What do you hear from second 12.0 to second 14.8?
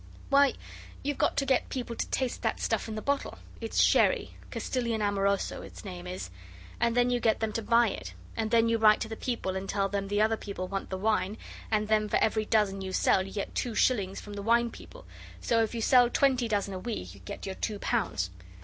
for every dozen you sell you get two shillings from the wine